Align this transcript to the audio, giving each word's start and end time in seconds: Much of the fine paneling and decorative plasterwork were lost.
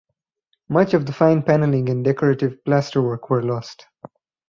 Much 0.67 0.95
of 0.95 1.05
the 1.05 1.13
fine 1.13 1.43
paneling 1.43 1.87
and 1.87 2.03
decorative 2.03 2.57
plasterwork 2.65 3.29
were 3.29 3.43
lost. 3.43 3.85